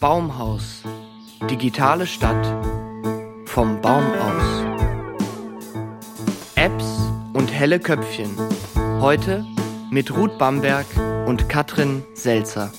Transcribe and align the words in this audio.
Baumhaus. 0.00 0.82
Digitale 1.50 2.06
Stadt. 2.06 2.46
Vom 3.44 3.82
Baum 3.82 4.02
aus. 4.14 4.64
Apps 6.54 7.12
und 7.34 7.48
helle 7.48 7.78
Köpfchen. 7.78 8.30
Heute 9.02 9.44
mit 9.90 10.16
Ruth 10.16 10.38
Bamberg 10.38 10.86
und 11.26 11.50
Katrin 11.50 12.02
Selzer. 12.14 12.72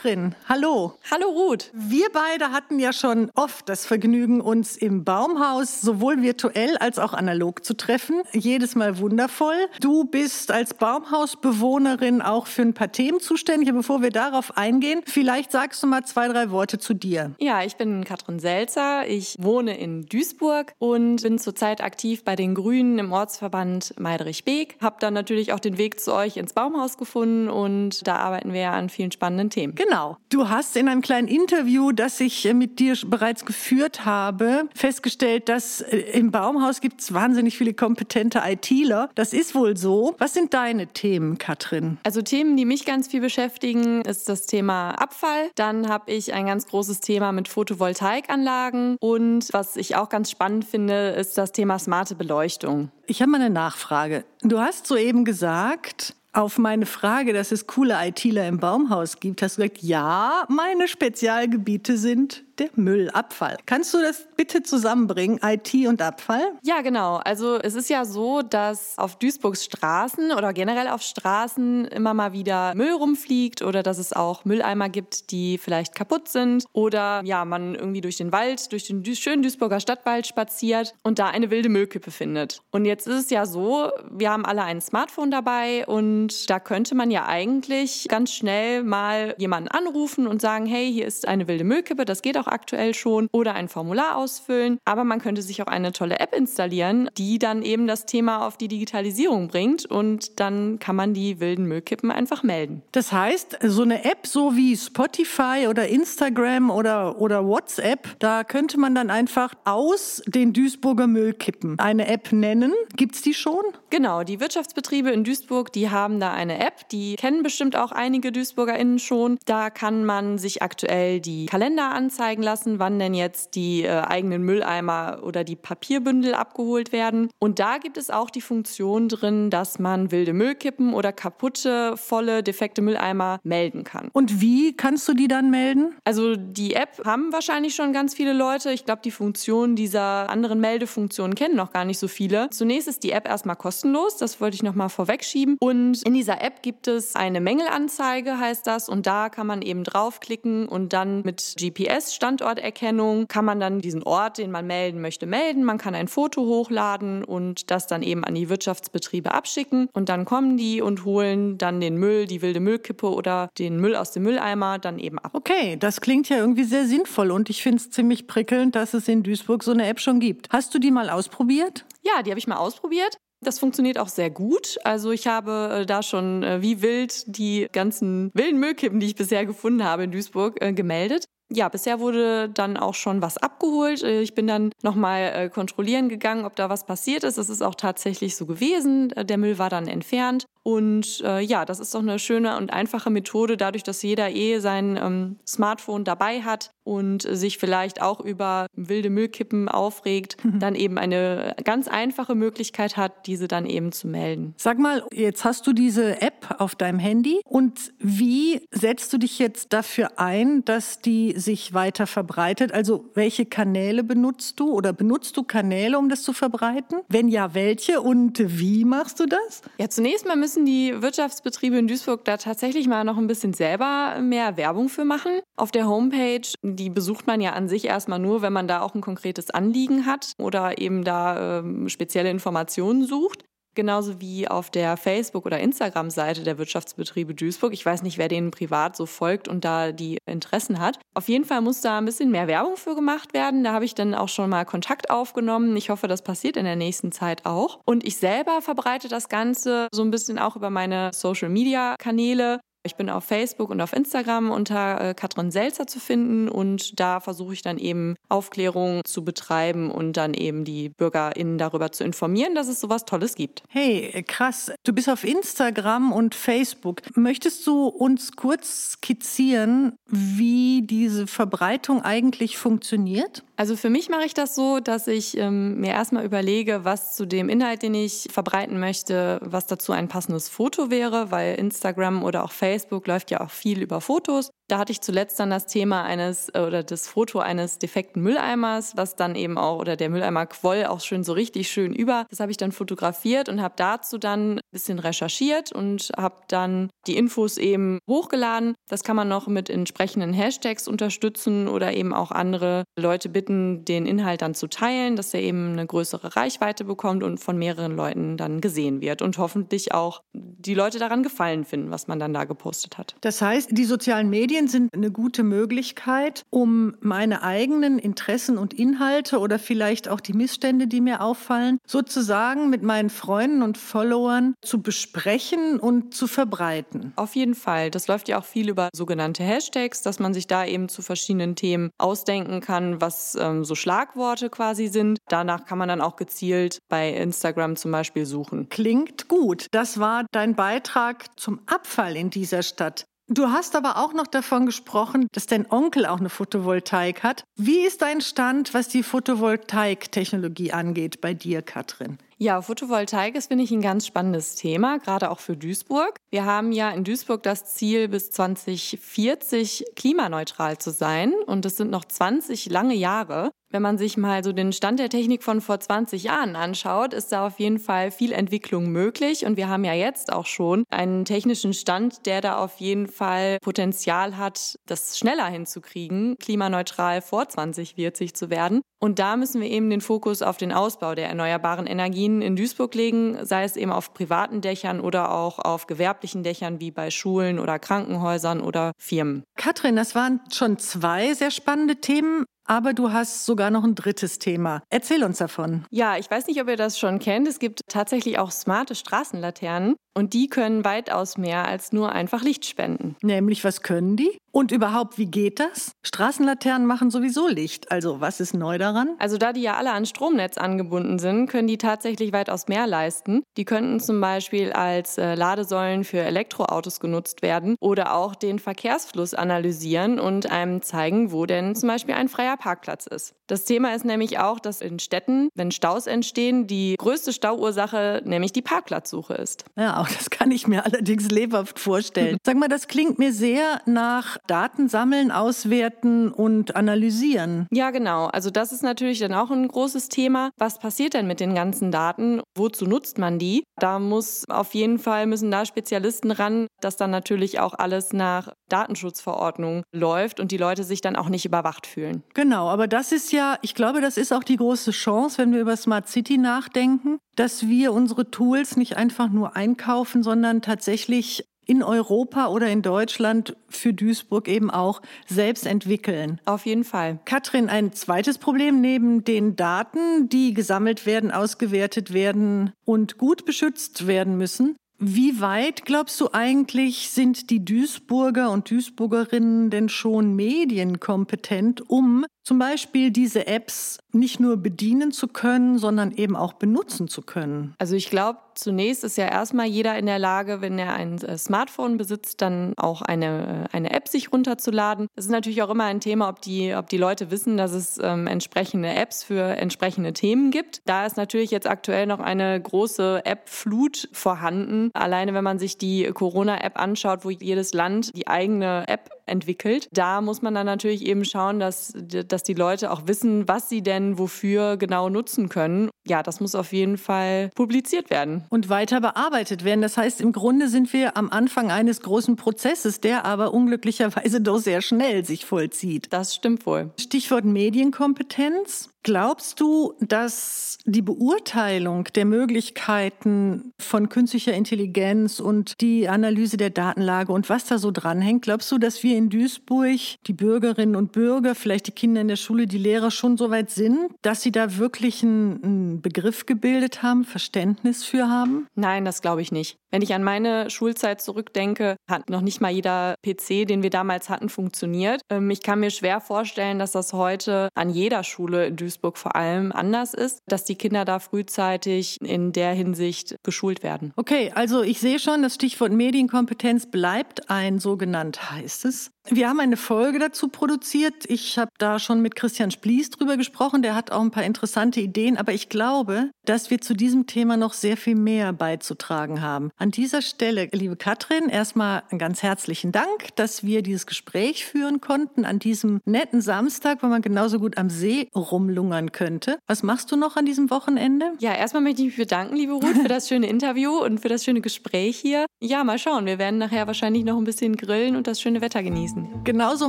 Katrin, 0.00 0.34
hallo. 0.48 0.94
Hallo 1.10 1.28
Ruth. 1.28 1.70
Wir 1.74 2.06
beide 2.10 2.52
hatten 2.52 2.78
ja 2.78 2.90
schon 2.90 3.30
oft 3.34 3.68
das 3.68 3.84
Vergnügen, 3.84 4.40
uns 4.40 4.78
im 4.78 5.04
Baumhaus 5.04 5.82
sowohl 5.82 6.22
virtuell 6.22 6.78
als 6.78 6.98
auch 6.98 7.12
analog 7.12 7.66
zu 7.66 7.76
treffen. 7.76 8.22
Jedes 8.32 8.76
Mal 8.76 8.98
wundervoll. 8.98 9.56
Du 9.82 10.04
bist 10.04 10.52
als 10.52 10.72
Baumhausbewohnerin 10.72 12.22
auch 12.22 12.46
für 12.46 12.62
ein 12.62 12.72
paar 12.72 12.92
Themen 12.92 13.20
zuständig. 13.20 13.68
Aber 13.68 13.80
bevor 13.80 14.00
wir 14.00 14.08
darauf 14.08 14.56
eingehen, 14.56 15.02
vielleicht 15.04 15.52
sagst 15.52 15.82
du 15.82 15.86
mal 15.86 16.02
zwei, 16.04 16.28
drei 16.28 16.50
Worte 16.50 16.78
zu 16.78 16.94
dir. 16.94 17.32
Ja, 17.38 17.62
ich 17.62 17.76
bin 17.76 18.04
Katrin 18.04 18.38
Selzer. 18.38 19.06
Ich 19.06 19.36
wohne 19.38 19.76
in 19.76 20.06
Duisburg 20.06 20.72
und 20.78 21.22
bin 21.22 21.38
zurzeit 21.38 21.82
aktiv 21.82 22.24
bei 22.24 22.36
den 22.36 22.54
Grünen 22.54 22.98
im 22.98 23.12
Ortsverband 23.12 24.00
Meidrich-Beek. 24.00 24.78
Hab 24.80 25.00
dann 25.00 25.12
natürlich 25.12 25.52
auch 25.52 25.60
den 25.60 25.76
Weg 25.76 26.00
zu 26.00 26.14
euch 26.14 26.38
ins 26.38 26.54
Baumhaus 26.54 26.96
gefunden 26.96 27.50
und 27.50 28.06
da 28.06 28.16
arbeiten 28.16 28.54
wir 28.54 28.60
ja 28.62 28.72
an 28.72 28.88
vielen 28.88 29.12
spannenden 29.12 29.40
spannenden 29.40 29.50
Themen. 29.50 29.74
Genau. 29.74 29.89
Du 30.28 30.48
hast 30.48 30.76
in 30.76 30.88
einem 30.88 31.02
kleinen 31.02 31.26
Interview, 31.26 31.90
das 31.90 32.20
ich 32.20 32.46
äh, 32.46 32.54
mit 32.54 32.78
dir 32.78 32.94
bereits 33.06 33.44
geführt 33.44 34.04
habe, 34.04 34.68
festgestellt, 34.74 35.48
dass 35.48 35.80
äh, 35.80 35.98
im 36.12 36.30
Baumhaus 36.30 36.80
gibt 36.80 37.00
es 37.00 37.12
wahnsinnig 37.12 37.58
viele 37.58 37.74
kompetente 37.74 38.40
ITler. 38.46 39.10
Das 39.16 39.32
ist 39.32 39.54
wohl 39.54 39.76
so. 39.76 40.14
Was 40.18 40.34
sind 40.34 40.54
deine 40.54 40.86
Themen, 40.86 41.38
Katrin? 41.38 41.98
Also 42.04 42.22
Themen, 42.22 42.56
die 42.56 42.64
mich 42.64 42.84
ganz 42.84 43.08
viel 43.08 43.20
beschäftigen, 43.20 44.02
ist 44.02 44.28
das 44.28 44.46
Thema 44.46 44.92
Abfall. 44.92 45.50
Dann 45.56 45.88
habe 45.88 46.12
ich 46.12 46.32
ein 46.32 46.46
ganz 46.46 46.68
großes 46.68 47.00
Thema 47.00 47.32
mit 47.32 47.48
Photovoltaikanlagen 47.48 48.96
und 49.00 49.52
was 49.52 49.76
ich 49.76 49.96
auch 49.96 50.08
ganz 50.08 50.30
spannend 50.30 50.64
finde, 50.64 51.10
ist 51.10 51.36
das 51.36 51.50
Thema 51.50 51.78
smarte 51.78 52.14
Beleuchtung. 52.14 52.90
Ich 53.06 53.20
habe 53.20 53.32
mal 53.32 53.40
eine 53.40 53.50
Nachfrage. 53.50 54.24
Du 54.42 54.60
hast 54.60 54.86
soeben 54.86 55.24
gesagt, 55.24 56.14
auf 56.32 56.58
meine 56.58 56.86
Frage, 56.86 57.32
dass 57.32 57.50
es 57.50 57.66
coole 57.66 57.96
ITler 58.06 58.46
im 58.46 58.58
Baumhaus 58.58 59.18
gibt, 59.18 59.42
hast 59.42 59.58
du 59.58 59.62
gesagt, 59.62 59.82
ja, 59.82 60.44
meine 60.48 60.86
Spezialgebiete 60.86 61.96
sind 61.96 62.44
der 62.60 62.70
Müllabfall. 62.76 63.56
Kannst 63.66 63.92
du 63.94 63.98
das 64.00 64.26
bitte 64.36 64.62
zusammenbringen, 64.62 65.40
IT 65.42 65.74
und 65.86 66.00
Abfall? 66.02 66.42
Ja, 66.62 66.82
genau. 66.82 67.16
Also 67.16 67.56
es 67.56 67.74
ist 67.74 67.90
ja 67.90 68.04
so, 68.04 68.42
dass 68.42 68.96
auf 68.98 69.16
Duisburgs 69.16 69.64
Straßen 69.64 70.32
oder 70.32 70.52
generell 70.52 70.88
auf 70.88 71.02
Straßen 71.02 71.86
immer 71.86 72.14
mal 72.14 72.32
wieder 72.32 72.74
Müll 72.74 72.92
rumfliegt 72.92 73.62
oder 73.62 73.82
dass 73.82 73.98
es 73.98 74.12
auch 74.12 74.44
Mülleimer 74.44 74.88
gibt, 74.88 75.30
die 75.30 75.58
vielleicht 75.58 75.94
kaputt 75.94 76.28
sind 76.28 76.64
oder 76.72 77.22
ja, 77.24 77.44
man 77.44 77.74
irgendwie 77.74 78.00
durch 78.00 78.16
den 78.16 78.32
Wald, 78.32 78.70
durch 78.72 78.86
den 78.86 79.04
schönen 79.16 79.42
Duisburger 79.42 79.80
Stadtwald 79.80 80.26
spaziert 80.26 80.94
und 81.02 81.18
da 81.18 81.28
eine 81.28 81.50
wilde 81.50 81.68
Müllkippe 81.68 82.10
findet. 82.10 82.60
Und 82.70 82.84
jetzt 82.84 83.06
ist 83.06 83.24
es 83.24 83.30
ja 83.30 83.46
so, 83.46 83.90
wir 84.10 84.30
haben 84.30 84.44
alle 84.44 84.62
ein 84.62 84.80
Smartphone 84.80 85.30
dabei 85.30 85.86
und 85.86 86.50
da 86.50 86.60
könnte 86.60 86.94
man 86.94 87.10
ja 87.10 87.26
eigentlich 87.26 88.06
ganz 88.08 88.32
schnell 88.32 88.82
mal 88.82 89.34
jemanden 89.38 89.68
anrufen 89.68 90.26
und 90.26 90.42
sagen, 90.42 90.66
hey, 90.66 90.92
hier 90.92 91.06
ist 91.06 91.26
eine 91.26 91.48
wilde 91.48 91.64
Müllkippe, 91.64 92.04
das 92.04 92.22
geht 92.22 92.36
auch 92.36 92.49
aktuell 92.52 92.94
schon, 92.94 93.28
oder 93.32 93.54
ein 93.54 93.68
Formular 93.68 94.16
ausfüllen. 94.16 94.78
Aber 94.84 95.04
man 95.04 95.20
könnte 95.20 95.42
sich 95.42 95.62
auch 95.62 95.66
eine 95.66 95.92
tolle 95.92 96.18
App 96.18 96.34
installieren, 96.34 97.10
die 97.16 97.38
dann 97.38 97.62
eben 97.62 97.86
das 97.86 98.06
Thema 98.06 98.46
auf 98.46 98.56
die 98.56 98.68
Digitalisierung 98.68 99.48
bringt 99.48 99.86
und 99.86 100.40
dann 100.40 100.78
kann 100.78 100.96
man 100.96 101.14
die 101.14 101.40
wilden 101.40 101.66
Müllkippen 101.66 102.10
einfach 102.10 102.42
melden. 102.42 102.82
Das 102.92 103.12
heißt, 103.12 103.58
so 103.62 103.82
eine 103.82 104.04
App 104.04 104.26
so 104.26 104.56
wie 104.56 104.76
Spotify 104.76 105.66
oder 105.68 105.88
Instagram 105.88 106.70
oder, 106.70 107.20
oder 107.20 107.46
WhatsApp, 107.46 108.16
da 108.18 108.44
könnte 108.44 108.78
man 108.78 108.94
dann 108.94 109.10
einfach 109.10 109.54
aus 109.64 110.22
den 110.26 110.52
Duisburger 110.52 111.06
Müllkippen 111.06 111.78
eine 111.78 112.08
App 112.08 112.32
nennen. 112.32 112.72
Gibt 112.96 113.14
es 113.16 113.22
die 113.22 113.34
schon? 113.34 113.62
Genau, 113.90 114.22
die 114.22 114.40
Wirtschaftsbetriebe 114.40 115.10
in 115.10 115.24
Duisburg, 115.24 115.72
die 115.72 115.90
haben 115.90 116.20
da 116.20 116.32
eine 116.32 116.64
App, 116.64 116.88
die 116.90 117.16
kennen 117.16 117.42
bestimmt 117.42 117.76
auch 117.76 117.92
einige 117.92 118.32
DuisburgerInnen 118.32 118.98
schon. 118.98 119.38
Da 119.46 119.70
kann 119.70 120.04
man 120.04 120.38
sich 120.38 120.62
aktuell 120.62 121.20
die 121.20 121.46
Kalender 121.46 121.92
anzeigen 121.92 122.39
anzeigen 122.40 122.42
lassen, 122.42 122.78
wann 122.78 122.98
denn 122.98 123.14
jetzt 123.14 123.54
die 123.54 123.82
äh, 123.82 124.00
eigenen 124.00 124.42
Mülleimer 124.42 125.20
oder 125.22 125.44
die 125.44 125.56
Papierbündel 125.56 126.34
abgeholt 126.34 126.92
werden. 126.92 127.28
Und 127.38 127.58
da 127.58 127.78
gibt 127.78 127.96
es 127.96 128.10
auch 128.10 128.30
die 128.30 128.40
Funktion 128.40 129.08
drin, 129.08 129.50
dass 129.50 129.78
man 129.78 130.10
wilde 130.10 130.32
Müllkippen 130.32 130.94
oder 130.94 131.12
kaputte, 131.12 131.96
volle, 131.96 132.42
defekte 132.42 132.82
Mülleimer 132.82 133.40
melden 133.42 133.84
kann. 133.84 134.08
Und 134.12 134.40
wie 134.40 134.76
kannst 134.76 135.08
du 135.08 135.14
die 135.14 135.28
dann 135.28 135.50
melden? 135.50 135.94
Also 136.04 136.36
die 136.36 136.74
App 136.74 137.02
haben 137.04 137.32
wahrscheinlich 137.32 137.74
schon 137.74 137.92
ganz 137.92 138.14
viele 138.14 138.32
Leute. 138.32 138.72
Ich 138.72 138.84
glaube, 138.84 139.02
die 139.04 139.10
Funktion 139.10 139.76
dieser 139.76 140.28
anderen 140.30 140.60
Meldefunktionen 140.60 141.34
kennen 141.34 141.56
noch 141.56 141.72
gar 141.72 141.84
nicht 141.84 141.98
so 141.98 142.08
viele. 142.08 142.50
Zunächst 142.50 142.88
ist 142.88 143.02
die 143.02 143.12
App 143.12 143.28
erstmal 143.28 143.56
kostenlos, 143.56 144.16
das 144.16 144.40
wollte 144.40 144.54
ich 144.54 144.62
noch 144.62 144.74
mal 144.74 144.88
vorwegschieben. 144.88 145.56
Und 145.60 146.02
in 146.02 146.14
dieser 146.14 146.42
App 146.42 146.62
gibt 146.62 146.88
es 146.88 147.16
eine 147.16 147.40
Mängelanzeige, 147.40 148.38
heißt 148.38 148.66
das, 148.66 148.88
und 148.88 149.06
da 149.06 149.28
kann 149.28 149.46
man 149.46 149.62
eben 149.62 149.84
draufklicken 149.84 150.68
und 150.68 150.92
dann 150.92 151.22
mit 151.22 151.54
GPS 151.58 152.14
Standorterkennung 152.20 153.28
kann 153.28 153.46
man 153.46 153.60
dann 153.60 153.80
diesen 153.80 154.02
Ort, 154.02 154.36
den 154.36 154.50
man 154.50 154.66
melden 154.66 155.00
möchte, 155.00 155.24
melden. 155.24 155.64
Man 155.64 155.78
kann 155.78 155.94
ein 155.94 156.06
Foto 156.06 156.42
hochladen 156.42 157.24
und 157.24 157.70
das 157.70 157.86
dann 157.86 158.02
eben 158.02 158.24
an 158.24 158.34
die 158.34 158.50
Wirtschaftsbetriebe 158.50 159.32
abschicken. 159.32 159.88
Und 159.94 160.10
dann 160.10 160.26
kommen 160.26 160.58
die 160.58 160.82
und 160.82 161.06
holen 161.06 161.56
dann 161.56 161.80
den 161.80 161.96
Müll, 161.96 162.26
die 162.26 162.42
wilde 162.42 162.60
Müllkippe 162.60 163.08
oder 163.08 163.48
den 163.56 163.80
Müll 163.80 163.96
aus 163.96 164.12
dem 164.12 164.24
Mülleimer 164.24 164.78
dann 164.78 164.98
eben 164.98 165.18
ab. 165.18 165.30
Okay, 165.32 165.78
das 165.78 166.02
klingt 166.02 166.28
ja 166.28 166.36
irgendwie 166.36 166.64
sehr 166.64 166.84
sinnvoll 166.84 167.30
und 167.30 167.48
ich 167.48 167.62
finde 167.62 167.78
es 167.78 167.90
ziemlich 167.90 168.26
prickelnd, 168.26 168.76
dass 168.76 168.92
es 168.92 169.08
in 169.08 169.22
Duisburg 169.22 169.62
so 169.62 169.70
eine 169.72 169.86
App 169.86 169.98
schon 169.98 170.20
gibt. 170.20 170.50
Hast 170.50 170.74
du 170.74 170.78
die 170.78 170.90
mal 170.90 171.08
ausprobiert? 171.08 171.86
Ja, 172.02 172.22
die 172.22 172.28
habe 172.30 172.38
ich 172.38 172.46
mal 172.46 172.56
ausprobiert. 172.56 173.16
Das 173.42 173.58
funktioniert 173.58 173.98
auch 173.98 174.08
sehr 174.08 174.28
gut. 174.28 174.76
Also 174.84 175.10
ich 175.10 175.26
habe 175.26 175.80
äh, 175.80 175.86
da 175.86 176.02
schon 176.02 176.42
äh, 176.42 176.60
wie 176.60 176.82
wild 176.82 177.24
die 177.38 177.66
ganzen 177.72 178.30
wilden 178.34 178.60
Müllkippen, 178.60 179.00
die 179.00 179.06
ich 179.06 179.14
bisher 179.14 179.46
gefunden 179.46 179.82
habe 179.82 180.04
in 180.04 180.12
Duisburg, 180.12 180.60
äh, 180.60 180.74
gemeldet 180.74 181.24
ja, 181.52 181.68
bisher 181.68 182.00
wurde 182.00 182.48
dann 182.48 182.76
auch 182.76 182.94
schon 182.94 183.22
was 183.22 183.36
abgeholt. 183.36 184.02
Äh, 184.02 184.22
ich 184.22 184.34
bin 184.34 184.46
dann 184.46 184.70
nochmal 184.82 185.32
äh, 185.34 185.48
kontrollieren 185.48 186.08
gegangen, 186.08 186.44
ob 186.44 186.56
da 186.56 186.70
was 186.70 186.86
passiert 186.86 187.24
ist. 187.24 187.38
Es 187.38 187.50
ist 187.50 187.62
auch 187.62 187.74
tatsächlich 187.74 188.36
so 188.36 188.46
gewesen. 188.46 189.10
Äh, 189.12 189.24
der 189.24 189.38
Müll 189.38 189.58
war 189.58 189.68
dann 189.68 189.88
entfernt. 189.88 190.46
Und 190.62 191.22
äh, 191.24 191.40
ja, 191.40 191.64
das 191.64 191.80
ist 191.80 191.94
doch 191.94 192.00
eine 192.00 192.18
schöne 192.18 192.56
und 192.56 192.72
einfache 192.72 193.10
Methode, 193.10 193.56
dadurch, 193.56 193.82
dass 193.82 194.02
jeder 194.02 194.30
eh 194.30 194.58
sein 194.58 194.98
ähm, 195.00 195.36
Smartphone 195.46 196.04
dabei 196.04 196.42
hat 196.42 196.70
und 196.84 197.22
sich 197.22 197.58
vielleicht 197.58 198.02
auch 198.02 198.20
über 198.20 198.66
wilde 198.74 199.10
Müllkippen 199.10 199.68
aufregt, 199.68 200.42
mhm. 200.44 200.58
dann 200.58 200.74
eben 200.74 200.98
eine 200.98 201.54
ganz 201.62 201.88
einfache 201.88 202.34
Möglichkeit 202.34 202.96
hat, 202.96 203.26
diese 203.26 203.48
dann 203.48 203.64
eben 203.64 203.92
zu 203.92 204.08
melden. 204.08 204.54
Sag 204.56 204.78
mal, 204.78 205.04
jetzt 205.12 205.44
hast 205.44 205.66
du 205.66 205.72
diese 205.72 206.20
App 206.20 206.56
auf 206.58 206.74
deinem 206.74 206.98
Handy 206.98 207.40
und 207.44 207.92
wie 207.98 208.66
setzt 208.72 209.12
du 209.12 209.18
dich 209.18 209.38
jetzt 209.38 209.72
dafür 209.72 210.18
ein, 210.18 210.64
dass 210.64 211.00
die 211.00 211.34
sich 211.38 211.74
weiter 211.74 212.06
verbreitet? 212.06 212.72
Also 212.72 213.10
welche 213.14 213.46
Kanäle 213.46 214.02
benutzt 214.02 214.58
du 214.58 214.72
oder 214.72 214.92
benutzt 214.92 215.36
du 215.36 215.44
Kanäle, 215.44 215.96
um 215.96 216.08
das 216.08 216.22
zu 216.22 216.32
verbreiten? 216.32 217.00
Wenn 217.08 217.28
ja, 217.28 217.54
welche 217.54 218.00
und 218.00 218.38
wie 218.58 218.84
machst 218.84 219.20
du 219.20 219.26
das? 219.26 219.62
Ja, 219.78 219.88
zunächst 219.88 220.26
mal 220.26 220.36
müssen 220.36 220.49
die 220.54 221.00
Wirtschaftsbetriebe 221.00 221.78
in 221.78 221.86
Duisburg 221.86 222.24
da 222.24 222.36
tatsächlich 222.36 222.88
mal 222.88 223.04
noch 223.04 223.16
ein 223.16 223.26
bisschen 223.26 223.54
selber 223.54 224.18
mehr 224.20 224.56
Werbung 224.56 224.88
für 224.88 225.04
machen. 225.04 225.40
Auf 225.56 225.70
der 225.70 225.88
Homepage, 225.88 226.46
die 226.62 226.90
besucht 226.90 227.26
man 227.26 227.40
ja 227.40 227.52
an 227.52 227.68
sich 227.68 227.86
erstmal 227.86 228.18
nur, 228.18 228.42
wenn 228.42 228.52
man 228.52 228.68
da 228.68 228.80
auch 228.80 228.94
ein 228.94 229.00
konkretes 229.00 229.50
Anliegen 229.50 230.06
hat 230.06 230.32
oder 230.38 230.78
eben 230.78 231.04
da 231.04 231.58
ähm, 231.58 231.88
spezielle 231.88 232.30
Informationen 232.30 233.04
sucht 233.04 233.44
genauso 233.74 234.20
wie 234.20 234.48
auf 234.48 234.70
der 234.70 234.96
Facebook- 234.96 235.46
oder 235.46 235.60
Instagram-Seite 235.60 236.42
der 236.42 236.58
Wirtschaftsbetriebe 236.58 237.34
Duisburg. 237.34 237.72
Ich 237.72 237.84
weiß 237.84 238.02
nicht, 238.02 238.18
wer 238.18 238.28
denen 238.28 238.50
privat 238.50 238.96
so 238.96 239.06
folgt 239.06 239.48
und 239.48 239.64
da 239.64 239.92
die 239.92 240.18
Interessen 240.26 240.80
hat. 240.80 240.98
Auf 241.14 241.28
jeden 241.28 241.44
Fall 241.44 241.60
muss 241.60 241.80
da 241.80 241.98
ein 241.98 242.04
bisschen 242.04 242.30
mehr 242.30 242.46
Werbung 242.46 242.76
für 242.76 242.94
gemacht 242.94 243.34
werden. 243.34 243.64
Da 243.64 243.72
habe 243.72 243.84
ich 243.84 243.94
dann 243.94 244.14
auch 244.14 244.28
schon 244.28 244.50
mal 244.50 244.64
Kontakt 244.64 245.10
aufgenommen. 245.10 245.76
Ich 245.76 245.90
hoffe, 245.90 246.08
das 246.08 246.22
passiert 246.22 246.56
in 246.56 246.64
der 246.64 246.76
nächsten 246.76 247.12
Zeit 247.12 247.46
auch. 247.46 247.80
Und 247.84 248.04
ich 248.04 248.16
selber 248.16 248.62
verbreite 248.62 249.08
das 249.08 249.28
Ganze 249.28 249.88
so 249.92 250.02
ein 250.02 250.10
bisschen 250.10 250.38
auch 250.38 250.56
über 250.56 250.70
meine 250.70 251.10
Social-Media-Kanäle. 251.12 252.60
Ich 252.82 252.96
bin 252.96 253.10
auf 253.10 253.24
Facebook 253.24 253.68
und 253.70 253.80
auf 253.80 253.92
Instagram 253.92 254.50
unter 254.50 255.10
äh, 255.10 255.14
Katrin 255.14 255.50
Selzer 255.50 255.86
zu 255.86 256.00
finden 256.00 256.48
und 256.48 256.98
da 256.98 257.20
versuche 257.20 257.52
ich 257.52 257.62
dann 257.62 257.76
eben 257.76 258.16
Aufklärung 258.28 259.02
zu 259.04 259.22
betreiben 259.22 259.90
und 259.90 260.14
dann 260.14 260.32
eben 260.32 260.64
die 260.64 260.88
BürgerInnen 260.88 261.58
darüber 261.58 261.92
zu 261.92 262.04
informieren, 262.04 262.54
dass 262.54 262.68
es 262.68 262.80
sowas 262.80 263.04
Tolles 263.04 263.34
gibt. 263.34 263.62
Hey, 263.68 264.24
krass. 264.26 264.72
Du 264.84 264.94
bist 264.94 265.10
auf 265.10 265.24
Instagram 265.24 266.12
und 266.12 266.34
Facebook. 266.34 267.02
Möchtest 267.16 267.66
du 267.66 267.86
uns 267.86 268.32
kurz 268.32 268.92
skizzieren, 268.92 269.96
wie 270.06 270.82
diese 270.82 271.26
Verbreitung 271.26 272.02
eigentlich 272.02 272.56
funktioniert? 272.56 273.44
Also 273.60 273.76
für 273.76 273.90
mich 273.90 274.08
mache 274.08 274.24
ich 274.24 274.32
das 274.32 274.54
so, 274.54 274.80
dass 274.80 275.06
ich 275.06 275.36
ähm, 275.36 275.80
mir 275.80 275.90
erstmal 275.90 276.24
überlege, 276.24 276.86
was 276.86 277.14
zu 277.14 277.26
dem 277.26 277.50
Inhalt, 277.50 277.82
den 277.82 277.92
ich 277.92 278.26
verbreiten 278.32 278.80
möchte, 278.80 279.38
was 279.42 279.66
dazu 279.66 279.92
ein 279.92 280.08
passendes 280.08 280.48
Foto 280.48 280.90
wäre, 280.90 281.30
weil 281.30 281.56
Instagram 281.56 282.24
oder 282.24 282.42
auch 282.42 282.52
Facebook 282.52 283.06
läuft 283.06 283.30
ja 283.30 283.42
auch 283.42 283.50
viel 283.50 283.82
über 283.82 284.00
Fotos. 284.00 284.48
Da 284.70 284.78
hatte 284.78 284.92
ich 284.92 285.00
zuletzt 285.00 285.40
dann 285.40 285.50
das 285.50 285.66
Thema 285.66 286.04
eines 286.04 286.48
äh, 286.50 286.60
oder 286.60 286.84
das 286.84 287.08
Foto 287.08 287.40
eines 287.40 287.78
defekten 287.78 288.22
Mülleimers, 288.22 288.96
was 288.96 289.16
dann 289.16 289.34
eben 289.34 289.58
auch, 289.58 289.80
oder 289.80 289.96
der 289.96 290.10
Mülleimer 290.10 290.46
quoll 290.46 290.84
auch 290.84 291.00
schön 291.00 291.24
so 291.24 291.32
richtig 291.32 291.68
schön 291.68 291.92
über. 291.92 292.24
Das 292.30 292.38
habe 292.38 292.52
ich 292.52 292.56
dann 292.56 292.70
fotografiert 292.70 293.48
und 293.48 293.60
habe 293.60 293.74
dazu 293.76 294.16
dann 294.16 294.58
ein 294.58 294.60
bisschen 294.70 295.00
recherchiert 295.00 295.72
und 295.72 296.12
habe 296.16 296.36
dann 296.46 296.88
die 297.08 297.16
Infos 297.16 297.58
eben 297.58 297.98
hochgeladen. 298.08 298.74
Das 298.88 299.02
kann 299.02 299.16
man 299.16 299.26
noch 299.26 299.48
mit 299.48 299.70
entsprechenden 299.70 300.32
Hashtags 300.32 300.86
unterstützen 300.86 301.66
oder 301.66 301.92
eben 301.92 302.14
auch 302.14 302.30
andere 302.30 302.84
Leute 302.96 303.28
bitten, 303.28 303.84
den 303.84 304.06
Inhalt 304.06 304.40
dann 304.42 304.54
zu 304.54 304.68
teilen, 304.68 305.16
dass 305.16 305.34
er 305.34 305.40
eben 305.40 305.72
eine 305.72 305.86
größere 305.86 306.36
Reichweite 306.36 306.84
bekommt 306.84 307.24
und 307.24 307.38
von 307.38 307.58
mehreren 307.58 307.96
Leuten 307.96 308.36
dann 308.36 308.60
gesehen 308.60 309.00
wird 309.00 309.20
und 309.20 309.36
hoffentlich 309.38 309.92
auch 309.92 310.22
die 310.32 310.74
Leute 310.74 311.00
daran 311.00 311.24
gefallen 311.24 311.64
finden, 311.64 311.90
was 311.90 312.06
man 312.06 312.20
dann 312.20 312.32
da 312.32 312.44
gepostet 312.44 312.98
hat. 312.98 313.16
Das 313.20 313.42
heißt, 313.42 313.70
die 313.72 313.84
sozialen 313.84 314.30
Medien 314.30 314.59
sind 314.68 314.94
eine 314.94 315.10
gute 315.10 315.42
Möglichkeit, 315.42 316.42
um 316.50 316.94
meine 317.00 317.42
eigenen 317.42 317.98
Interessen 317.98 318.58
und 318.58 318.74
Inhalte 318.74 319.38
oder 319.38 319.58
vielleicht 319.58 320.08
auch 320.08 320.20
die 320.20 320.32
Missstände, 320.32 320.86
die 320.86 321.00
mir 321.00 321.20
auffallen, 321.20 321.78
sozusagen 321.86 322.70
mit 322.70 322.82
meinen 322.82 323.10
Freunden 323.10 323.62
und 323.62 323.78
Followern 323.78 324.54
zu 324.62 324.82
besprechen 324.82 325.78
und 325.78 326.14
zu 326.14 326.26
verbreiten. 326.26 327.12
Auf 327.16 327.36
jeden 327.36 327.54
Fall. 327.54 327.90
Das 327.90 328.08
läuft 328.08 328.28
ja 328.28 328.38
auch 328.38 328.44
viel 328.44 328.68
über 328.68 328.88
sogenannte 328.94 329.42
Hashtags, 329.42 330.02
dass 330.02 330.18
man 330.18 330.34
sich 330.34 330.46
da 330.46 330.64
eben 330.64 330.88
zu 330.88 331.02
verschiedenen 331.02 331.56
Themen 331.56 331.90
ausdenken 331.98 332.60
kann, 332.60 333.00
was 333.00 333.36
ähm, 333.40 333.64
so 333.64 333.74
Schlagworte 333.74 334.50
quasi 334.50 334.88
sind. 334.88 335.18
Danach 335.28 335.64
kann 335.64 335.78
man 335.78 335.88
dann 335.88 336.00
auch 336.00 336.16
gezielt 336.16 336.78
bei 336.88 337.10
Instagram 337.10 337.76
zum 337.76 337.90
Beispiel 337.92 338.26
suchen. 338.26 338.68
Klingt 338.68 339.28
gut. 339.28 339.66
Das 339.72 339.98
war 339.98 340.26
dein 340.32 340.54
Beitrag 340.54 341.38
zum 341.38 341.60
Abfall 341.66 342.16
in 342.16 342.30
dieser 342.30 342.62
Stadt. 342.62 343.04
Du 343.32 343.52
hast 343.52 343.76
aber 343.76 343.96
auch 343.96 344.12
noch 344.12 344.26
davon 344.26 344.66
gesprochen, 344.66 345.28
dass 345.30 345.46
dein 345.46 345.70
Onkel 345.70 346.04
auch 346.04 346.18
eine 346.18 346.30
Photovoltaik 346.30 347.22
hat. 347.22 347.44
Wie 347.54 347.86
ist 347.86 348.02
dein 348.02 348.22
Stand, 348.22 348.74
was 348.74 348.88
die 348.88 349.04
Photovoltaik-Technologie 349.04 350.72
angeht 350.72 351.20
bei 351.20 351.32
dir, 351.32 351.62
Katrin? 351.62 352.18
Ja, 352.38 352.60
Photovoltaik 352.60 353.36
ist, 353.36 353.46
finde 353.46 353.62
ich, 353.62 353.70
ein 353.70 353.82
ganz 353.82 354.04
spannendes 354.04 354.56
Thema, 354.56 354.98
gerade 354.98 355.30
auch 355.30 355.38
für 355.38 355.56
Duisburg. 355.56 356.16
Wir 356.30 356.44
haben 356.44 356.72
ja 356.72 356.90
in 356.90 357.04
Duisburg 357.04 357.44
das 357.44 357.66
Ziel, 357.66 358.08
bis 358.08 358.32
2040 358.32 359.84
klimaneutral 359.94 360.78
zu 360.78 360.90
sein. 360.90 361.32
Und 361.46 361.64
es 361.64 361.76
sind 361.76 361.92
noch 361.92 362.06
20 362.06 362.68
lange 362.68 362.94
Jahre. 362.94 363.52
Wenn 363.72 363.82
man 363.82 363.98
sich 363.98 364.16
mal 364.16 364.42
so 364.42 364.52
den 364.52 364.72
Stand 364.72 364.98
der 364.98 365.08
Technik 365.08 365.44
von 365.44 365.60
vor 365.60 365.78
20 365.78 366.24
Jahren 366.24 366.56
anschaut, 366.56 367.14
ist 367.14 367.30
da 367.30 367.46
auf 367.46 367.60
jeden 367.60 367.78
Fall 367.78 368.10
viel 368.10 368.32
Entwicklung 368.32 368.90
möglich. 368.90 369.46
Und 369.46 369.56
wir 369.56 369.68
haben 369.68 369.84
ja 369.84 369.94
jetzt 369.94 370.32
auch 370.32 370.46
schon 370.46 370.82
einen 370.90 371.24
technischen 371.24 371.72
Stand, 371.72 372.26
der 372.26 372.40
da 372.40 372.58
auf 372.58 372.78
jeden 372.78 373.06
Fall 373.06 373.58
Potenzial 373.62 374.36
hat, 374.36 374.74
das 374.86 375.16
schneller 375.16 375.46
hinzukriegen, 375.46 376.36
klimaneutral 376.40 377.22
vor 377.22 377.48
2040 377.48 378.34
zu 378.34 378.50
werden. 378.50 378.80
Und 378.98 379.20
da 379.20 379.36
müssen 379.36 379.60
wir 379.60 379.70
eben 379.70 379.88
den 379.88 380.00
Fokus 380.00 380.42
auf 380.42 380.56
den 380.56 380.72
Ausbau 380.72 381.14
der 381.14 381.28
erneuerbaren 381.28 381.86
Energien 381.86 382.42
in 382.42 382.56
Duisburg 382.56 382.94
legen, 382.96 383.38
sei 383.46 383.62
es 383.62 383.76
eben 383.76 383.92
auf 383.92 384.12
privaten 384.14 384.60
Dächern 384.62 385.00
oder 385.00 385.32
auch 385.32 385.60
auf 385.60 385.86
gewerblichen 385.86 386.42
Dächern 386.42 386.80
wie 386.80 386.90
bei 386.90 387.10
Schulen 387.10 387.60
oder 387.60 387.78
Krankenhäusern 387.78 388.60
oder 388.60 388.92
Firmen. 388.98 389.44
Katrin, 389.56 389.94
das 389.94 390.16
waren 390.16 390.40
schon 390.52 390.78
zwei 390.78 391.34
sehr 391.34 391.52
spannende 391.52 391.96
Themen. 391.96 392.44
Aber 392.70 392.94
du 392.94 393.12
hast 393.12 393.46
sogar 393.46 393.72
noch 393.72 393.82
ein 393.82 393.96
drittes 393.96 394.38
Thema. 394.38 394.84
Erzähl 394.90 395.24
uns 395.24 395.38
davon. 395.38 395.84
Ja, 395.90 396.16
ich 396.18 396.30
weiß 396.30 396.46
nicht, 396.46 396.62
ob 396.62 396.68
ihr 396.68 396.76
das 396.76 397.00
schon 397.00 397.18
kennt. 397.18 397.48
Es 397.48 397.58
gibt 397.58 397.80
tatsächlich 397.88 398.38
auch 398.38 398.52
smarte 398.52 398.94
Straßenlaternen. 398.94 399.96
Und 400.12 400.34
die 400.34 400.48
können 400.48 400.84
weitaus 400.84 401.38
mehr 401.38 401.66
als 401.66 401.92
nur 401.92 402.12
einfach 402.12 402.42
Licht 402.42 402.66
spenden. 402.66 403.16
Nämlich, 403.22 403.64
was 403.64 403.82
können 403.82 404.16
die? 404.16 404.36
Und 404.52 404.72
überhaupt, 404.72 405.18
wie 405.18 405.26
geht 405.26 405.60
das? 405.60 405.92
Straßenlaternen 406.04 406.86
machen 406.86 407.12
sowieso 407.12 407.46
Licht. 407.46 407.92
Also, 407.92 408.20
was 408.20 408.40
ist 408.40 408.52
neu 408.52 408.78
daran? 408.78 409.14
Also, 409.20 409.38
da 409.38 409.52
die 409.52 409.62
ja 409.62 409.76
alle 409.76 409.92
an 409.92 410.06
Stromnetz 410.06 410.58
angebunden 410.58 411.20
sind, 411.20 411.46
können 411.46 411.68
die 411.68 411.78
tatsächlich 411.78 412.32
weitaus 412.32 412.66
mehr 412.66 412.88
leisten. 412.88 413.42
Die 413.56 413.64
könnten 413.64 414.00
zum 414.00 414.20
Beispiel 414.20 414.72
als 414.72 415.16
äh, 415.16 415.36
Ladesäulen 415.36 416.02
für 416.02 416.20
Elektroautos 416.20 416.98
genutzt 416.98 417.42
werden 417.42 417.76
oder 417.80 418.14
auch 418.16 418.34
den 418.34 418.58
Verkehrsfluss 418.58 419.34
analysieren 419.34 420.18
und 420.18 420.50
einem 420.50 420.82
zeigen, 420.82 421.30
wo 421.30 421.46
denn 421.46 421.76
zum 421.76 421.88
Beispiel 421.88 422.16
ein 422.16 422.28
freier 422.28 422.56
Parkplatz 422.60 423.06
ist. 423.06 423.34
Das 423.48 423.64
Thema 423.64 423.94
ist 423.94 424.04
nämlich 424.04 424.38
auch, 424.38 424.60
dass 424.60 424.80
in 424.80 425.00
Städten, 425.00 425.48
wenn 425.56 425.72
Staus 425.72 426.06
entstehen, 426.06 426.68
die 426.68 426.94
größte 426.96 427.32
Stauursache 427.32 428.22
nämlich 428.24 428.52
die 428.52 428.62
Parkplatzsuche 428.62 429.34
ist. 429.34 429.64
Ja, 429.76 430.00
auch 430.00 430.08
das 430.08 430.30
kann 430.30 430.52
ich 430.52 430.68
mir 430.68 430.84
allerdings 430.86 431.28
lebhaft 431.30 431.80
vorstellen. 431.80 432.36
Sag 432.46 432.56
mal, 432.56 432.68
das 432.68 432.86
klingt 432.86 433.18
mir 433.18 433.32
sehr 433.32 433.80
nach 433.86 434.36
Daten 434.46 434.88
sammeln, 434.88 435.32
auswerten 435.32 436.30
und 436.30 436.76
analysieren. 436.76 437.66
Ja, 437.72 437.90
genau. 437.90 438.26
Also 438.26 438.50
das 438.50 438.70
ist 438.70 438.82
natürlich 438.82 439.18
dann 439.18 439.34
auch 439.34 439.50
ein 439.50 439.66
großes 439.66 440.08
Thema. 440.08 440.50
Was 440.56 440.78
passiert 440.78 441.14
denn 441.14 441.26
mit 441.26 441.40
den 441.40 441.54
ganzen 441.54 441.90
Daten? 441.90 442.42
Wozu 442.56 442.86
nutzt 442.86 443.18
man 443.18 443.38
die? 443.38 443.64
Da 443.80 443.98
muss 443.98 444.44
auf 444.48 444.74
jeden 444.74 444.98
Fall 444.98 445.26
müssen 445.26 445.50
da 445.50 445.64
Spezialisten 445.64 446.30
ran, 446.30 446.66
dass 446.80 446.96
dann 446.96 447.10
natürlich 447.10 447.58
auch 447.58 447.74
alles 447.74 448.12
nach 448.12 448.52
Datenschutzverordnung 448.68 449.82
läuft 449.92 450.40
und 450.40 450.52
die 450.52 450.56
Leute 450.56 450.84
sich 450.84 451.00
dann 451.00 451.16
auch 451.16 451.28
nicht 451.28 451.44
überwacht 451.44 451.86
fühlen. 451.86 452.22
Genau, 452.34 452.49
aber 452.58 452.88
das 452.88 453.12
ist 453.12 453.32
ja, 453.32 453.58
ich 453.62 453.74
glaube, 453.74 454.00
das 454.00 454.16
ist 454.16 454.32
auch 454.32 454.44
die 454.44 454.56
große 454.56 454.90
Chance, 454.90 455.38
wenn 455.38 455.52
wir 455.52 455.60
über 455.60 455.76
Smart 455.76 456.08
City 456.08 456.38
nachdenken, 456.38 457.18
dass 457.36 457.68
wir 457.68 457.92
unsere 457.92 458.30
Tools 458.30 458.76
nicht 458.76 458.96
einfach 458.96 459.28
nur 459.28 459.56
einkaufen, 459.56 460.22
sondern 460.22 460.62
tatsächlich 460.62 461.46
in 461.70 461.84
Europa 461.84 462.48
oder 462.48 462.68
in 462.68 462.82
Deutschland 462.82 463.56
für 463.68 463.94
Duisburg 463.94 464.48
eben 464.48 464.72
auch 464.72 465.02
selbst 465.28 465.66
entwickeln. 465.66 466.40
Auf 466.44 466.66
jeden 466.66 466.82
Fall. 466.82 467.20
Katrin, 467.24 467.68
ein 467.68 467.92
zweites 467.92 468.38
Problem 468.38 468.80
neben 468.80 469.22
den 469.22 469.54
Daten, 469.54 470.28
die 470.28 470.52
gesammelt 470.52 471.06
werden, 471.06 471.30
ausgewertet 471.30 472.12
werden 472.12 472.72
und 472.84 473.18
gut 473.18 473.44
beschützt 473.44 474.08
werden 474.08 474.36
müssen, 474.36 474.74
wie 475.00 475.40
weit, 475.40 475.86
glaubst 475.86 476.20
du 476.20 476.28
eigentlich, 476.32 477.08
sind 477.08 477.48
die 477.48 477.64
Duisburger 477.64 478.50
und 478.50 478.70
Duisburgerinnen 478.70 479.70
denn 479.70 479.88
schon 479.88 480.36
medienkompetent, 480.36 481.88
um 481.88 482.26
zum 482.44 482.58
Beispiel 482.58 483.10
diese 483.10 483.46
Apps 483.46 483.98
nicht 484.14 484.40
nur 484.40 484.56
bedienen 484.56 485.12
zu 485.12 485.28
können, 485.28 485.78
sondern 485.78 486.12
eben 486.12 486.36
auch 486.36 486.54
benutzen 486.54 487.08
zu 487.08 487.22
können? 487.22 487.74
Also 487.78 487.96
ich 487.96 488.10
glaube, 488.10 488.38
zunächst 488.54 489.04
ist 489.04 489.16
ja 489.16 489.26
erstmal 489.26 489.66
jeder 489.66 489.98
in 489.98 490.06
der 490.06 490.18
Lage, 490.18 490.60
wenn 490.60 490.78
er 490.78 490.94
ein 490.94 491.20
äh, 491.22 491.38
Smartphone 491.38 491.96
besitzt, 491.96 492.42
dann 492.42 492.74
auch 492.76 493.02
eine, 493.02 493.68
äh, 493.72 493.76
eine 493.76 493.90
App 493.92 494.08
sich 494.08 494.32
runterzuladen. 494.32 495.06
Es 495.14 495.26
ist 495.26 495.30
natürlich 495.30 495.62
auch 495.62 495.70
immer 495.70 495.84
ein 495.84 496.00
Thema, 496.00 496.28
ob 496.28 496.40
die, 496.40 496.74
ob 496.74 496.88
die 496.88 496.98
Leute 496.98 497.30
wissen, 497.30 497.56
dass 497.56 497.72
es 497.72 497.98
ähm, 498.02 498.26
entsprechende 498.26 498.88
Apps 498.94 499.24
für 499.24 499.42
entsprechende 499.42 500.12
Themen 500.12 500.50
gibt. 500.50 500.82
Da 500.84 501.06
ist 501.06 501.16
natürlich 501.16 501.50
jetzt 501.50 501.68
aktuell 501.68 502.06
noch 502.06 502.20
eine 502.20 502.60
große 502.60 503.22
App-Flut 503.24 504.08
vorhanden. 504.12 504.90
Alleine 504.94 505.34
wenn 505.34 505.44
man 505.44 505.58
sich 505.58 505.78
die 505.78 506.04
Corona-App 506.12 506.78
anschaut, 506.78 507.24
wo 507.24 507.30
jedes 507.30 507.72
Land 507.72 508.16
die 508.16 508.26
eigene 508.26 508.84
App 508.88 509.10
entwickelt. 509.30 509.88
Da 509.92 510.20
muss 510.20 510.42
man 510.42 510.54
dann 510.54 510.66
natürlich 510.66 511.06
eben 511.06 511.24
schauen, 511.24 511.60
dass, 511.60 511.94
dass 511.96 512.42
die 512.42 512.54
Leute 512.54 512.90
auch 512.90 513.06
wissen, 513.06 513.48
was 513.48 513.68
sie 513.68 513.82
denn 513.82 514.18
wofür 514.18 514.76
genau 514.76 515.08
nutzen 515.08 515.48
können. 515.48 515.90
Ja, 516.06 516.22
das 516.22 516.40
muss 516.40 516.54
auf 516.54 516.72
jeden 516.72 516.98
Fall 516.98 517.50
publiziert 517.54 518.10
werden. 518.10 518.44
Und 518.50 518.68
weiter 518.68 519.00
bearbeitet 519.00 519.64
werden. 519.64 519.82
Das 519.82 519.96
heißt, 519.96 520.20
im 520.20 520.32
Grunde 520.32 520.68
sind 520.68 520.92
wir 520.92 521.16
am 521.16 521.30
Anfang 521.30 521.70
eines 521.70 522.00
großen 522.00 522.36
Prozesses, 522.36 523.00
der 523.00 523.24
aber 523.24 523.52
unglücklicherweise 523.54 524.40
doch 524.40 524.58
sehr 524.58 524.82
schnell 524.82 525.24
sich 525.24 525.44
vollzieht. 525.44 526.12
Das 526.12 526.34
stimmt 526.34 526.66
wohl. 526.66 526.90
Stichwort 526.98 527.44
Medienkompetenz. 527.44 528.90
Glaubst 529.02 529.60
du, 529.60 529.94
dass 530.00 530.76
die 530.84 531.00
Beurteilung 531.00 532.04
der 532.14 532.26
Möglichkeiten 532.26 533.72
von 533.78 534.10
künstlicher 534.10 534.52
Intelligenz 534.52 535.40
und 535.40 535.80
die 535.80 536.06
Analyse 536.06 536.58
der 536.58 536.68
Datenlage 536.68 537.32
und 537.32 537.48
was 537.48 537.64
da 537.64 537.78
so 537.78 537.92
dranhängt, 537.92 538.42
glaubst 538.42 538.70
du, 538.70 538.76
dass 538.76 539.02
wir 539.02 539.16
in 539.16 539.30
Duisburg, 539.30 539.98
die 540.26 540.32
Bürgerinnen 540.34 540.96
und 540.96 541.12
Bürger, 541.12 541.54
vielleicht 541.54 541.86
die 541.86 541.92
Kinder 541.92 542.20
in 542.20 542.28
der 542.28 542.36
Schule, 542.36 542.66
die 542.66 542.78
Lehrer 542.78 543.10
schon 543.10 543.38
so 543.38 543.50
weit 543.50 543.70
sind, 543.70 544.10
dass 544.20 544.42
sie 544.42 544.52
da 544.52 544.76
wirklich 544.76 545.22
einen, 545.22 546.02
Begriff 546.02 546.46
gebildet 546.46 547.02
haben, 547.02 547.24
Verständnis 547.24 548.04
für 548.04 548.28
haben? 548.28 548.66
Nein, 548.74 549.04
das 549.04 549.22
glaube 549.22 549.42
ich 549.42 549.50
nicht. 549.50 549.78
Wenn 549.90 550.02
ich 550.02 550.14
an 550.14 550.22
meine 550.22 550.70
Schulzeit 550.70 551.20
zurückdenke, 551.20 551.96
hat 552.08 552.30
noch 552.30 552.42
nicht 552.42 552.60
mal 552.60 552.70
jeder 552.70 553.16
PC, 553.24 553.66
den 553.66 553.82
wir 553.82 553.90
damals 553.90 554.28
hatten, 554.28 554.48
funktioniert. 554.48 555.20
Ähm, 555.30 555.50
ich 555.50 555.62
kann 555.62 555.80
mir 555.80 555.90
schwer 555.90 556.20
vorstellen, 556.20 556.78
dass 556.78 556.92
das 556.92 557.12
heute 557.12 557.68
an 557.74 557.90
jeder 557.90 558.22
Schule 558.22 558.66
in 558.66 558.76
Duisburg 558.76 558.89
Duisburg 558.90 559.18
vor 559.18 559.36
allem 559.36 559.70
anders 559.72 560.14
ist, 560.14 560.42
dass 560.48 560.64
die 560.64 560.74
Kinder 560.74 561.04
da 561.04 561.20
frühzeitig 561.20 562.18
in 562.20 562.52
der 562.52 562.72
Hinsicht 562.72 563.36
geschult 563.44 563.82
werden. 563.82 564.12
Okay, 564.16 564.50
also 564.54 564.82
ich 564.82 564.98
sehe 564.98 565.18
schon, 565.18 565.42
das 565.42 565.54
Stichwort 565.54 565.92
Medienkompetenz 565.92 566.90
bleibt 566.90 567.50
ein 567.50 567.78
sogenannt 567.78 568.50
heißes 568.50 569.12
Wir 569.32 569.48
haben 569.48 569.60
eine 569.60 569.76
Folge 569.76 570.18
dazu 570.18 570.48
produziert. 570.48 571.24
Ich 571.28 571.56
habe 571.56 571.70
da 571.78 572.00
schon 572.00 572.20
mit 572.20 572.34
Christian 572.34 572.72
Splies 572.72 573.10
drüber 573.10 573.36
gesprochen. 573.36 573.80
Der 573.80 573.94
hat 573.94 574.10
auch 574.10 574.20
ein 574.20 574.32
paar 574.32 574.42
interessante 574.42 574.98
Ideen. 575.00 575.36
Aber 575.36 575.52
ich 575.52 575.68
glaube, 575.68 576.30
dass 576.46 576.70
wir 576.70 576.80
zu 576.80 576.94
diesem 576.94 577.28
Thema 577.28 577.56
noch 577.56 577.72
sehr 577.72 577.96
viel 577.96 578.16
mehr 578.16 578.52
beizutragen 578.52 579.40
haben. 579.40 579.70
An 579.76 579.92
dieser 579.92 580.20
Stelle, 580.20 580.68
liebe 580.72 580.96
Katrin, 580.96 581.48
erstmal 581.48 582.02
einen 582.10 582.18
ganz 582.18 582.42
herzlichen 582.42 582.90
Dank, 582.90 583.36
dass 583.36 583.62
wir 583.62 583.82
dieses 583.82 584.08
Gespräch 584.08 584.66
führen 584.66 585.00
konnten 585.00 585.44
an 585.44 585.60
diesem 585.60 586.00
netten 586.04 586.40
Samstag, 586.40 587.04
wo 587.04 587.06
man 587.06 587.22
genauso 587.22 587.60
gut 587.60 587.78
am 587.78 587.88
See 587.88 588.28
rumlungern 588.34 589.12
könnte. 589.12 589.58
Was 589.68 589.84
machst 589.84 590.10
du 590.10 590.16
noch 590.16 590.34
an 590.34 590.44
diesem 590.44 590.70
Wochenende? 590.70 591.34
Ja, 591.38 591.54
erstmal 591.54 591.84
möchte 591.84 592.02
ich 592.02 592.08
mich 592.08 592.16
bedanken, 592.16 592.56
liebe 592.56 592.72
Ruth, 592.72 592.98
für 593.00 593.08
das 593.08 593.28
schöne 593.28 593.46
Interview 593.46 593.92
und 593.92 594.18
für 594.18 594.28
das 594.28 594.42
schöne 594.42 594.60
Gespräch 594.60 595.18
hier. 595.18 595.46
Ja, 595.60 595.84
mal 595.84 596.00
schauen. 596.00 596.26
Wir 596.26 596.38
werden 596.38 596.58
nachher 596.58 596.88
wahrscheinlich 596.88 597.24
noch 597.24 597.38
ein 597.38 597.44
bisschen 597.44 597.76
grillen 597.76 598.16
und 598.16 598.26
das 598.26 598.40
schöne 598.40 598.60
Wetter 598.60 598.82
genießen. 598.82 599.19
Genau 599.44 599.74
so 599.74 599.88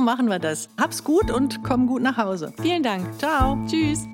machen 0.00 0.28
wir 0.28 0.38
das. 0.38 0.68
Hab's 0.80 1.04
gut 1.04 1.30
und 1.30 1.62
komm 1.62 1.86
gut 1.86 2.00
nach 2.02 2.16
Hause. 2.16 2.54
Vielen 2.60 2.82
Dank. 2.82 3.18
Ciao. 3.18 3.58
Tschüss. 3.66 4.06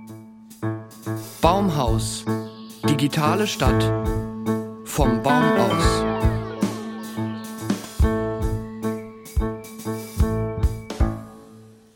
Baumhaus. 1.40 2.24
Digitale 2.88 3.46
Stadt. 3.46 3.82
Vom 4.84 5.22
Baum 5.22 5.52
aus. 5.52 6.04